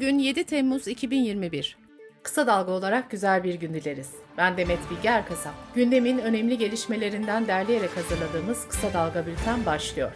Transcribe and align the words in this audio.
Bugün 0.00 0.18
7 0.18 0.44
Temmuz 0.44 0.88
2021. 0.88 1.76
Kısa 2.22 2.46
dalga 2.46 2.72
olarak 2.72 3.10
güzel 3.10 3.44
bir 3.44 3.54
gün 3.54 3.74
dileriz. 3.74 4.14
Ben 4.38 4.56
Demet 4.56 4.78
Bilge 4.90 5.08
Erkasap. 5.08 5.52
Gündemin 5.74 6.18
önemli 6.18 6.58
gelişmelerinden 6.58 7.46
derleyerek 7.46 7.96
hazırladığımız 7.96 8.68
Kısa 8.68 8.92
Dalga 8.92 9.26
Bülten 9.26 9.66
başlıyor. 9.66 10.12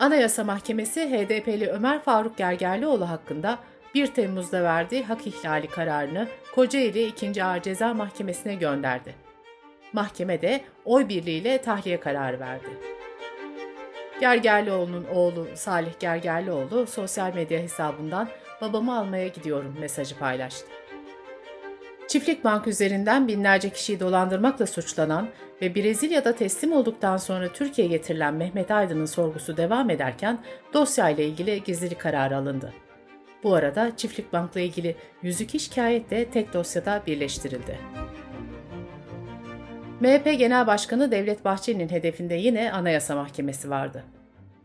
Anayasa 0.00 0.44
Mahkemesi 0.44 1.00
HDP'li 1.00 1.68
Ömer 1.68 2.02
Faruk 2.02 2.36
Gergerlioğlu 2.36 3.08
hakkında 3.08 3.58
1 3.94 4.06
Temmuz'da 4.06 4.62
verdiği 4.62 5.04
hak 5.04 5.26
ihlali 5.26 5.66
kararını 5.66 6.28
Kocaeli 6.54 7.06
2. 7.06 7.44
Ağır 7.44 7.62
Ceza 7.62 7.94
Mahkemesi'ne 7.94 8.54
gönderdi. 8.54 9.14
Mahkeme 9.92 10.42
de 10.42 10.60
oy 10.84 11.08
birliğiyle 11.08 11.58
tahliye 11.58 12.00
kararı 12.00 12.40
verdi. 12.40 12.97
Gergerlioğlu'nun 14.20 15.04
oğlu 15.04 15.46
Salih 15.54 15.98
Gergerlioğlu 16.00 16.86
sosyal 16.86 17.34
medya 17.34 17.60
hesabından 17.60 18.28
babamı 18.60 18.98
almaya 18.98 19.28
gidiyorum 19.28 19.76
mesajı 19.80 20.18
paylaştı. 20.18 20.66
Çiftlik 22.08 22.44
Bank 22.44 22.66
üzerinden 22.66 23.28
binlerce 23.28 23.70
kişiyi 23.70 24.00
dolandırmakla 24.00 24.66
suçlanan 24.66 25.28
ve 25.62 25.74
Brezilya'da 25.74 26.34
teslim 26.34 26.72
olduktan 26.72 27.16
sonra 27.16 27.52
Türkiye'ye 27.52 27.96
getirilen 27.96 28.34
Mehmet 28.34 28.70
Aydın'ın 28.70 29.06
sorgusu 29.06 29.56
devam 29.56 29.90
ederken 29.90 30.38
dosyayla 30.74 31.24
ilgili 31.24 31.62
gizlilik 31.64 32.00
kararı 32.00 32.36
alındı. 32.36 32.72
Bu 33.42 33.54
arada 33.54 33.96
Çiftlik 33.96 34.32
Bank'la 34.32 34.60
ilgili 34.60 34.96
102 35.22 35.60
şikayet 35.60 36.10
de 36.10 36.24
tek 36.30 36.54
dosyada 36.54 37.02
birleştirildi. 37.06 37.78
MHP 40.00 40.38
Genel 40.38 40.66
Başkanı 40.66 41.10
Devlet 41.10 41.44
Bahçeli'nin 41.44 41.88
hedefinde 41.88 42.34
yine 42.34 42.72
Anayasa 42.72 43.14
Mahkemesi 43.14 43.70
vardı. 43.70 44.04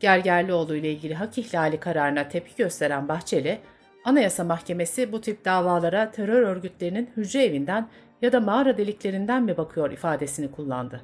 Gergerlioğlu 0.03 0.75
ile 0.75 0.91
ilgili 0.91 1.15
hak 1.15 1.37
ihlali 1.37 1.79
kararına 1.79 2.29
tepki 2.29 2.55
gösteren 2.55 3.07
Bahçeli, 3.07 3.59
Anayasa 4.05 4.43
Mahkemesi 4.43 5.11
bu 5.11 5.21
tip 5.21 5.45
davalara 5.45 6.11
terör 6.11 6.41
örgütlerinin 6.41 7.09
hücre 7.17 7.43
evinden 7.43 7.89
ya 8.21 8.31
da 8.31 8.39
mağara 8.39 8.77
deliklerinden 8.77 9.43
mi 9.43 9.57
bakıyor 9.57 9.91
ifadesini 9.91 10.51
kullandı. 10.51 11.01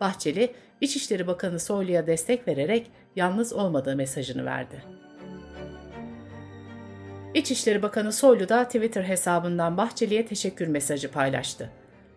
Bahçeli, 0.00 0.54
İçişleri 0.80 1.26
Bakanı 1.26 1.60
Soylu'ya 1.60 2.06
destek 2.06 2.48
vererek 2.48 2.90
yalnız 3.16 3.52
olmadığı 3.52 3.96
mesajını 3.96 4.44
verdi. 4.44 4.82
İçişleri 7.34 7.82
Bakanı 7.82 8.12
Soylu 8.12 8.48
da 8.48 8.64
Twitter 8.64 9.02
hesabından 9.02 9.76
Bahçeli'ye 9.76 10.26
teşekkür 10.26 10.66
mesajı 10.66 11.10
paylaştı. 11.10 11.70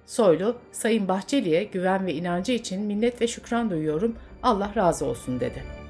Soylu, 0.05 0.57
Sayın 0.71 1.07
Bahçeli'ye 1.07 1.63
güven 1.63 2.05
ve 2.05 2.13
inancı 2.13 2.51
için 2.51 2.81
minnet 2.81 3.21
ve 3.21 3.27
şükran 3.27 3.69
duyuyorum, 3.69 4.15
Allah 4.43 4.71
razı 4.75 5.05
olsun 5.05 5.39
dedi. 5.39 5.80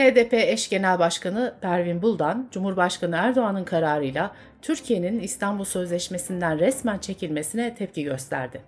HDP 0.00 0.34
eş 0.34 0.68
genel 0.68 0.98
başkanı 0.98 1.54
Pervin 1.60 2.02
Buldan, 2.02 2.48
Cumhurbaşkanı 2.50 3.16
Erdoğan'ın 3.16 3.64
kararıyla 3.64 4.34
Türkiye'nin 4.62 5.20
İstanbul 5.20 5.64
Sözleşmesi'nden 5.64 6.58
resmen 6.58 6.98
çekilmesine 6.98 7.74
tepki 7.74 8.04
gösterdi. 8.04 8.60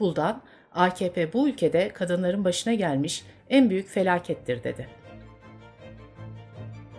Buldan, 0.00 0.42
AKP 0.72 1.32
bu 1.32 1.48
ülkede 1.48 1.88
kadınların 1.88 2.44
başına 2.44 2.74
gelmiş 2.74 3.24
en 3.50 3.70
büyük 3.70 3.88
felakettir 3.88 4.64
dedi. 4.64 4.88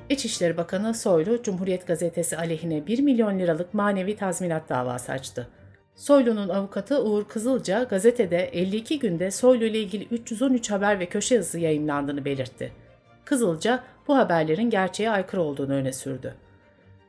İçişleri 0.10 0.58
Bakanı 0.58 0.94
Soylu, 0.94 1.44
Cumhuriyet 1.44 1.88
Gazetesi 1.88 2.38
aleyhine 2.38 2.88
1 2.88 3.00
milyon 3.00 3.40
liralık 3.40 3.74
manevi 3.74 4.16
tazminat 4.16 4.70
davası 4.70 5.12
açtı. 5.12 5.48
Soylu'nun 5.96 6.50
avukatı 6.50 7.04
Uğur 7.04 7.28
Kızılca 7.28 7.84
gazetede 7.84 8.38
52 8.38 9.00
günde 9.00 9.32
Soylu 9.32 9.66
ile 9.66 9.80
ilgili 9.80 10.04
313 10.04 10.72
haber 10.72 11.00
ve 11.00 11.06
köşe 11.06 11.36
yazısı 11.36 11.60
yayınlandığını 11.60 12.26
belirtti. 12.26 12.85
Kızılca 13.26 13.84
bu 14.08 14.18
haberlerin 14.18 14.70
gerçeğe 14.70 15.10
aykırı 15.10 15.42
olduğunu 15.42 15.74
öne 15.74 15.94
sürdü. 15.94 16.36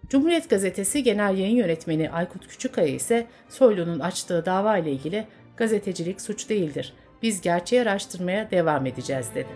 Cumhuriyet 0.09 0.51
Gazetesi 0.51 1.03
Genel 1.03 1.39
Yayın 1.39 1.57
Yönetmeni 1.57 2.11
Aykut 2.11 2.49
Küçükkaya 2.49 2.89
ise 2.89 3.27
Soylu'nun 3.49 4.01
açtığı 4.01 4.47
dava 4.47 4.79
ile 4.79 4.93
ilgili 4.93 5.27
gazetecilik 5.57 6.21
suç 6.21 6.49
değildir. 6.49 6.93
Biz 7.23 7.41
gerçeği 7.41 7.83
araştırmaya 7.83 8.51
devam 8.51 8.87
edeceğiz 8.87 9.27
dedi. 9.35 9.49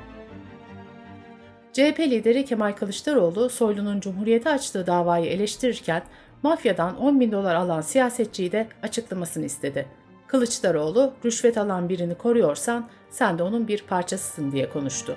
CHP 1.72 2.00
lideri 2.00 2.44
Kemal 2.44 2.72
Kılıçdaroğlu 2.72 3.48
Soylu'nun 3.48 4.00
Cumhuriyet'e 4.00 4.50
açtığı 4.50 4.86
davayı 4.86 5.26
eleştirirken 5.26 6.02
mafyadan 6.42 6.96
10 6.96 7.20
bin 7.20 7.32
dolar 7.32 7.54
alan 7.54 7.80
siyasetçiyi 7.80 8.52
de 8.52 8.66
açıklamasını 8.82 9.44
istedi. 9.44 9.86
Kılıçdaroğlu, 10.26 11.12
rüşvet 11.24 11.58
alan 11.58 11.88
birini 11.88 12.14
koruyorsan 12.14 12.88
sen 13.10 13.38
de 13.38 13.42
onun 13.42 13.68
bir 13.68 13.82
parçasısın 13.82 14.52
diye 14.52 14.70
konuştu. 14.70 15.16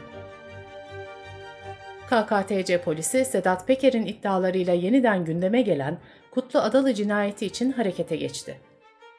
KKTC 2.10 2.82
polisi 2.82 3.26
Sedat 3.26 3.68
Peker'in 3.68 4.06
iddialarıyla 4.06 4.74
yeniden 4.74 5.26
gündeme 5.26 5.62
gelen 5.62 5.98
Kutlu 6.32 6.60
Adalı 6.60 6.94
cinayeti 6.94 7.46
için 7.46 7.72
harekete 7.72 8.16
geçti. 8.16 8.60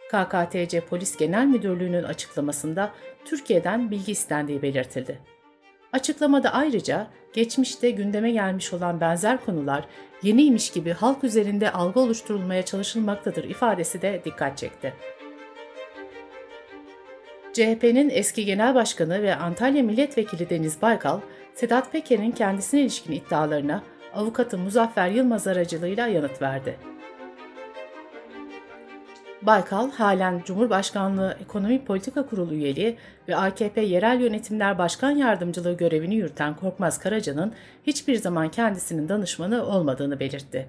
KKTC 0.08 0.80
Polis 0.80 1.16
Genel 1.16 1.46
Müdürlüğü'nün 1.46 2.02
açıklamasında 2.02 2.92
Türkiye'den 3.24 3.90
bilgi 3.90 4.12
istendiği 4.12 4.62
belirtildi. 4.62 5.18
Açıklamada 5.92 6.52
ayrıca 6.52 7.06
geçmişte 7.32 7.90
gündeme 7.90 8.30
gelmiş 8.30 8.72
olan 8.72 9.00
benzer 9.00 9.44
konular 9.44 9.84
yeniymiş 10.22 10.72
gibi 10.72 10.92
halk 10.92 11.24
üzerinde 11.24 11.72
algı 11.72 12.00
oluşturulmaya 12.00 12.64
çalışılmaktadır 12.64 13.44
ifadesi 13.44 14.02
de 14.02 14.22
dikkat 14.24 14.58
çekti. 14.58 14.92
CHP'nin 17.52 18.10
eski 18.10 18.44
genel 18.44 18.74
başkanı 18.74 19.22
ve 19.22 19.36
Antalya 19.36 19.82
milletvekili 19.82 20.50
Deniz 20.50 20.82
Baykal, 20.82 21.20
Sedat 21.54 21.92
Peker'in 21.92 22.30
kendisine 22.30 22.80
ilişkin 22.80 23.12
iddialarına 23.12 23.82
avukatı 24.14 24.58
Muzaffer 24.58 25.08
Yılmaz 25.08 25.46
aracılığıyla 25.46 26.06
yanıt 26.06 26.42
verdi. 26.42 26.76
Baykal 29.42 29.90
halen 29.90 30.42
Cumhurbaşkanlığı 30.44 31.36
Ekonomi 31.42 31.84
Politika 31.84 32.26
Kurulu 32.26 32.54
üyeliği 32.54 32.96
ve 33.28 33.36
AKP 33.36 33.80
Yerel 33.80 34.20
Yönetimler 34.20 34.78
Başkan 34.78 35.10
Yardımcılığı 35.10 35.76
görevini 35.76 36.14
yürüten 36.14 36.56
Korkmaz 36.56 36.98
Karaca'nın 36.98 37.52
hiçbir 37.86 38.16
zaman 38.16 38.50
kendisinin 38.50 39.08
danışmanı 39.08 39.66
olmadığını 39.66 40.20
belirtti. 40.20 40.68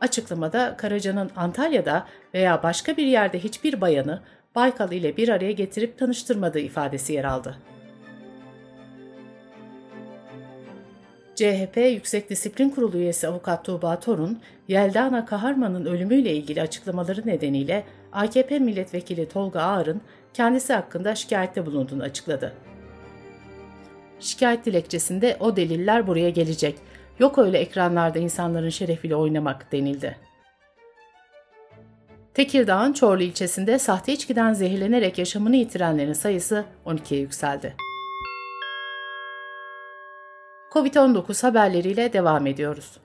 Açıklamada 0.00 0.74
Karaca'nın 0.76 1.30
Antalya'da 1.36 2.06
veya 2.34 2.62
başka 2.62 2.96
bir 2.96 3.06
yerde 3.06 3.38
hiçbir 3.38 3.80
bayanı 3.80 4.22
Baykal 4.54 4.92
ile 4.92 5.16
bir 5.16 5.28
araya 5.28 5.52
getirip 5.52 5.98
tanıştırmadığı 5.98 6.58
ifadesi 6.58 7.12
yer 7.12 7.24
aldı. 7.24 7.56
CHP 11.36 11.76
Yüksek 11.76 12.30
Disiplin 12.30 12.70
Kurulu 12.70 12.96
üyesi 12.96 13.28
avukat 13.28 13.64
Tuğba 13.64 14.00
Torun, 14.00 14.40
Yeldana 14.68 15.26
Kaharman'ın 15.26 15.86
ölümüyle 15.86 16.34
ilgili 16.34 16.62
açıklamaları 16.62 17.26
nedeniyle 17.26 17.84
AKP 18.12 18.58
milletvekili 18.58 19.28
Tolga 19.28 19.60
Ağar'ın 19.60 20.00
kendisi 20.34 20.72
hakkında 20.72 21.14
şikayette 21.14 21.66
bulunduğunu 21.66 22.02
açıkladı. 22.02 22.52
Şikayet 24.20 24.66
dilekçesinde 24.66 25.36
o 25.40 25.56
deliller 25.56 26.06
buraya 26.06 26.30
gelecek. 26.30 26.78
Yok 27.18 27.38
öyle 27.38 27.58
ekranlarda 27.58 28.18
insanların 28.18 28.68
şerefiyle 28.68 29.16
oynamak 29.16 29.72
denildi. 29.72 30.16
Tekirdağ'ın 32.34 32.92
Çorlu 32.92 33.22
ilçesinde 33.22 33.78
sahte 33.78 34.12
içkiden 34.12 34.52
zehirlenerek 34.52 35.18
yaşamını 35.18 35.56
yitirenlerin 35.56 36.12
sayısı 36.12 36.64
12'ye 36.86 37.20
yükseldi. 37.20 37.85
Covid-19 40.76 41.42
haberleriyle 41.42 42.12
devam 42.12 42.46
ediyoruz. 42.46 43.00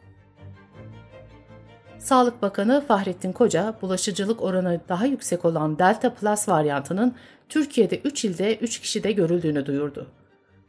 Sağlık 2.00 2.42
Bakanı 2.42 2.82
Fahrettin 2.88 3.32
Koca, 3.32 3.74
bulaşıcılık 3.82 4.42
oranı 4.42 4.82
daha 4.90 5.06
yüksek 5.06 5.46
olan 5.46 5.80
Delta 5.80 6.14
Plus 6.14 6.50
varyantının 6.50 7.16
Türkiye'de 7.50 8.00
3 8.00 8.26
ilde 8.26 8.58
3 8.58 8.80
kişide 8.80 9.12
görüldüğünü 9.12 9.66
duyurdu. 9.66 10.08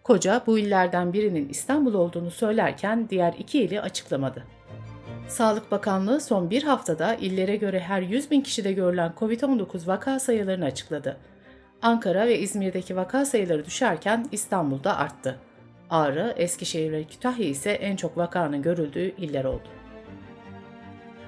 Koca, 0.02 0.42
bu 0.46 0.58
illerden 0.58 1.12
birinin 1.12 1.48
İstanbul 1.48 1.94
olduğunu 1.94 2.30
söylerken 2.30 3.08
diğer 3.10 3.34
iki 3.38 3.62
ili 3.62 3.80
açıklamadı. 3.80 4.44
Sağlık 5.28 5.70
Bakanlığı 5.70 6.20
son 6.20 6.50
bir 6.50 6.62
haftada 6.62 7.14
illere 7.14 7.56
göre 7.56 7.80
her 7.80 8.02
100 8.02 8.30
bin 8.30 8.40
kişide 8.40 8.72
görülen 8.72 9.12
COVID-19 9.20 9.86
vaka 9.86 10.20
sayılarını 10.20 10.64
açıkladı. 10.64 11.16
Ankara 11.82 12.26
ve 12.26 12.38
İzmir'deki 12.38 12.96
vaka 12.96 13.24
sayıları 13.24 13.64
düşerken 13.64 14.26
İstanbul'da 14.32 14.96
arttı. 14.96 15.38
Ağrı, 15.92 16.34
Eskişehir 16.36 16.92
ve 16.92 17.04
Kütahya 17.04 17.46
ise 17.46 17.70
en 17.70 17.96
çok 17.96 18.16
vakanın 18.16 18.62
görüldüğü 18.62 19.14
iller 19.18 19.44
oldu. 19.44 19.68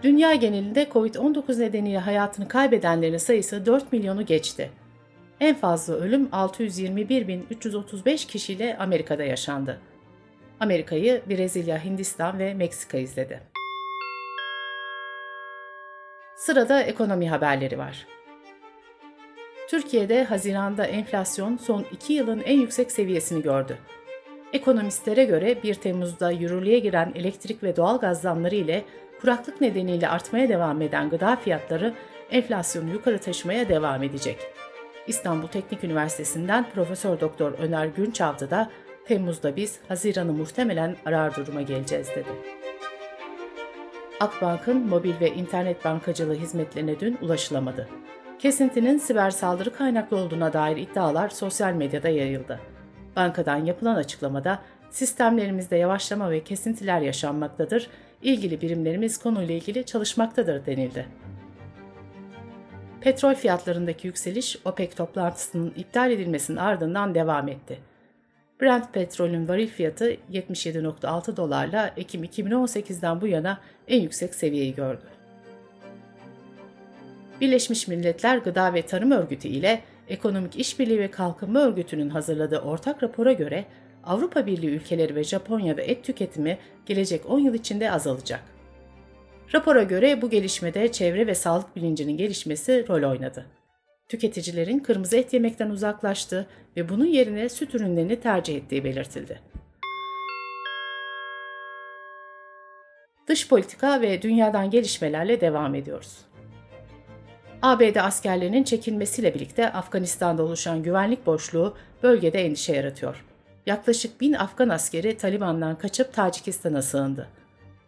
Dünya 0.03 0.35
genelinde 0.35 0.89
COVID-19 0.93 1.61
nedeniyle 1.61 1.99
hayatını 1.99 2.49
kaybedenlerin 2.49 3.19
sayısı 3.19 3.67
4 3.67 3.93
milyonu 3.93 4.27
geçti. 4.27 4.71
En 5.41 5.55
fazla 5.55 5.95
ölüm 5.95 6.27
621.335 6.27 8.27
kişiyle 8.27 8.77
Amerika'da 8.79 9.25
yaşandı. 9.25 9.81
Amerika'yı 10.61 11.23
Brezilya, 11.31 11.85
Hindistan 11.85 12.39
ve 12.39 12.55
Meksika 12.55 12.99
izledi. 12.99 13.41
Sırada 16.37 16.83
ekonomi 16.83 17.31
haberleri 17.31 17.79
var. 17.79 18.07
Türkiye'de 19.69 20.25
Haziran'da 20.25 20.87
enflasyon 20.87 21.57
son 21.57 21.85
2 21.93 22.13
yılın 22.13 22.41
en 22.41 22.61
yüksek 22.61 22.93
seviyesini 22.93 23.43
gördü. 23.43 23.79
Ekonomistlere 24.55 25.25
göre 25.25 25.63
1 25.63 25.75
Temmuz'da 25.75 26.31
yürürlüğe 26.31 26.79
giren 26.79 27.13
elektrik 27.15 27.63
ve 27.63 27.77
doğal 27.77 27.99
gaz 28.01 28.21
zamları 28.21 28.55
ile 28.55 28.85
kuraklık 29.21 29.61
nedeniyle 29.61 30.09
artmaya 30.09 30.49
devam 30.49 30.83
eden 30.83 31.11
gıda 31.11 31.37
fiyatları 31.37 31.95
enflasyonu 32.31 32.91
yukarı 32.91 33.19
taşımaya 33.19 33.69
devam 33.69 34.03
edecek. 34.03 34.37
İstanbul 35.07 35.49
Teknik 35.49 35.85
Üniversitesi'nden 35.85 36.67
Profesör 36.75 37.21
Doktor 37.21 37.53
Öner 37.53 37.87
Günçavdı 37.87 38.51
da 38.51 38.71
Temmuz'da 39.07 39.57
biz 39.57 39.79
Haziran'ı 39.89 40.33
muhtemelen 40.33 40.97
arar 41.07 41.37
duruma 41.37 41.63
geleceğiz 41.63 42.09
dedi. 42.09 42.29
Akbank'ın 44.21 44.87
mobil 44.87 45.15
ve 45.21 45.31
internet 45.31 45.85
bankacılığı 45.85 46.35
hizmetlerine 46.35 47.01
dün 47.01 47.19
ulaşılamadı. 47.23 47.89
Kesintinin 48.39 48.99
siber 48.99 49.31
saldırı 49.31 49.73
kaynaklı 49.73 50.17
olduğuna 50.17 50.53
dair 50.53 50.77
iddialar 50.77 51.29
sosyal 51.29 51.73
medyada 51.73 52.09
yayıldı. 52.09 52.61
Bankadan 53.17 53.65
yapılan 53.65 53.95
açıklamada 53.95 54.63
sistemlerimizde 54.91 55.77
yavaşlama 55.77 56.31
ve 56.31 56.45
kesintiler 56.45 57.01
yaşanmaktadır, 57.01 57.89
ilgili 58.23 58.61
birimlerimiz 58.61 59.19
konuyla 59.19 59.55
ilgili 59.55 59.87
çalışmaktadır 59.87 60.67
denildi. 60.67 61.07
Petrol 63.01 63.35
fiyatlarındaki 63.35 64.07
yükseliş 64.07 64.57
OPEC 64.65 64.95
toplantısının 64.95 65.73
iptal 65.77 66.11
edilmesinin 66.11 66.57
ardından 66.57 67.15
devam 67.15 67.49
etti. 67.49 67.79
Brent 68.61 68.93
petrolün 68.93 69.49
varil 69.49 69.69
fiyatı 69.69 70.17
77.6 70.33 71.37
dolarla 71.37 71.91
Ekim 71.97 72.25
2018'den 72.25 73.21
bu 73.21 73.27
yana 73.27 73.61
en 73.89 74.01
yüksek 74.01 74.35
seviyeyi 74.35 74.75
gördü. 74.75 75.05
Birleşmiş 77.41 77.89
Milletler 77.89 78.39
Gıda 78.39 78.75
ve 78.75 78.83
Tarım 78.83 79.11
Örgütü 79.11 79.49
ile 79.49 79.81
Ekonomik 80.09 80.57
İşbirliği 80.57 80.99
ve 80.99 81.11
Kalkınma 81.11 81.61
Örgütü'nün 81.61 82.09
hazırladığı 82.09 82.59
ortak 82.59 83.03
rapora 83.03 83.33
göre 83.33 83.65
Avrupa 84.05 84.47
Birliği 84.47 84.71
ülkeleri 84.71 85.15
ve 85.15 85.25
Japonya'da 85.25 85.83
et 85.83 86.05
tüketimi 86.05 86.59
gelecek 86.87 87.31
10 87.31 87.39
yıl 87.39 87.55
içinde 87.55 87.91
azalacak. 87.91 88.43
Rapora 89.55 89.83
göre 89.83 90.23
bu 90.23 90.31
gelişmede 90.31 90.93
çevre 90.93 91.27
ve 91.27 91.35
sağlık 91.35 91.77
bilincinin 91.77 92.17
gelişmesi 92.17 92.89
rol 92.89 93.11
oynadı. 93.11 93.47
Tüketicilerin 94.09 94.79
kırmızı 94.79 95.17
et 95.17 95.33
yemekten 95.33 95.71
uzaklaştığı 95.71 96.47
ve 96.77 96.89
bunun 96.89 97.07
yerine 97.07 97.49
süt 97.49 97.75
ürünlerini 97.75 98.21
tercih 98.21 98.57
ettiği 98.57 98.85
belirtildi. 98.85 99.41
Dış 103.29 103.49
politika 103.49 104.01
ve 104.01 104.23
dünyadan 104.23 104.71
gelişmelerle 104.71 105.41
devam 105.41 105.75
ediyoruz. 105.75 106.19
ABD 107.63 107.97
askerlerinin 107.97 108.65
çekilmesiyle 108.65 109.35
birlikte 109.35 109.73
Afganistan'da 109.73 110.43
oluşan 110.43 110.83
güvenlik 110.83 111.27
boşluğu 111.27 111.75
bölgede 112.03 112.45
endişe 112.45 112.77
yaratıyor. 112.77 113.25
Yaklaşık 113.67 114.21
bin 114.21 114.33
Afgan 114.33 114.69
askeri 114.69 115.17
Taliban'dan 115.17 115.79
kaçıp 115.79 116.13
Tacikistan'a 116.13 116.83
sığındı. 116.83 117.29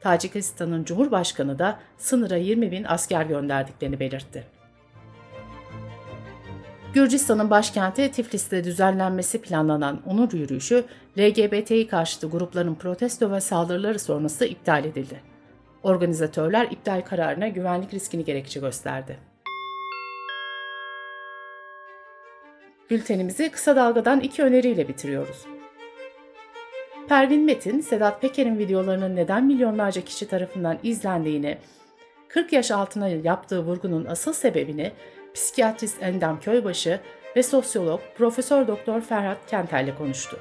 Tacikistan'ın 0.00 0.84
Cumhurbaşkanı 0.84 1.58
da 1.58 1.78
sınıra 1.98 2.36
20 2.36 2.70
bin 2.70 2.84
asker 2.84 3.26
gönderdiklerini 3.26 4.00
belirtti. 4.00 4.44
Gürcistan'ın 6.94 7.50
başkenti 7.50 8.12
Tiflis'te 8.12 8.64
düzenlenmesi 8.64 9.42
planlanan 9.42 10.02
onur 10.06 10.32
yürüyüşü, 10.32 10.84
LGBTİ 11.18 11.88
karşıtı 11.88 12.30
grupların 12.30 12.74
protesto 12.74 13.32
ve 13.32 13.40
saldırıları 13.40 13.98
sonrası 13.98 14.44
iptal 14.44 14.84
edildi. 14.84 15.20
Organizatörler 15.82 16.70
iptal 16.70 17.00
kararına 17.00 17.48
güvenlik 17.48 17.94
riskini 17.94 18.24
gerekçe 18.24 18.60
gösterdi. 18.60 19.18
Bültenimizi 22.90 23.50
kısa 23.50 23.76
dalgadan 23.76 24.20
iki 24.20 24.42
öneriyle 24.42 24.88
bitiriyoruz. 24.88 25.46
Pervin 27.08 27.42
Metin, 27.42 27.80
Sedat 27.80 28.22
Peker'in 28.22 28.58
videolarının 28.58 29.16
neden 29.16 29.44
milyonlarca 29.44 30.00
kişi 30.00 30.28
tarafından 30.28 30.78
izlendiğini, 30.82 31.58
40 32.28 32.52
yaş 32.52 32.70
altına 32.70 33.08
yaptığı 33.08 33.64
vurgunun 33.64 34.04
asıl 34.04 34.32
sebebini 34.32 34.92
psikiyatrist 35.34 36.02
Endam 36.02 36.40
Köybaşı 36.40 37.00
ve 37.36 37.42
sosyolog 37.42 38.00
Profesör 38.16 38.66
Doktor 38.66 39.00
Ferhat 39.00 39.46
Kenter'le 39.46 39.98
konuştu. 39.98 40.38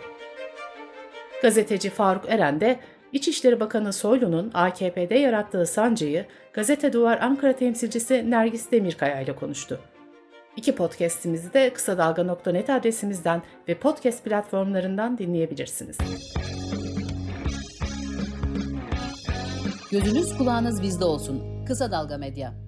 Gazeteci 1.41 1.89
Faruk 1.89 2.25
Eren 2.27 2.61
de 2.61 2.79
İçişleri 3.11 3.59
Bakanı 3.59 3.93
Soylu'nun 3.93 4.51
AKP'de 4.53 5.15
yarattığı 5.15 5.65
sancıyı 5.65 6.25
Gazete 6.53 6.93
Duvar 6.93 7.19
Ankara 7.21 7.53
temsilcisi 7.53 8.31
Nergis 8.31 8.71
Demirkaya 8.71 9.21
ile 9.21 9.35
konuştu. 9.35 9.79
İki 10.57 10.75
podcast'imizi 10.75 11.53
de 11.53 11.73
kısa 11.73 11.97
dalga.net 11.97 12.69
adresimizden 12.69 13.41
ve 13.67 13.79
podcast 13.79 14.23
platformlarından 14.23 15.17
dinleyebilirsiniz. 15.17 15.97
Gözünüz 19.91 20.37
kulağınız 20.37 20.81
bizde 20.81 21.05
olsun. 21.05 21.65
Kısa 21.65 21.91
Dalga 21.91 22.17
Medya. 22.17 22.64